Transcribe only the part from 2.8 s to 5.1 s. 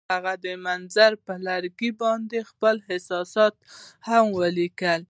احساسات هم لیکل.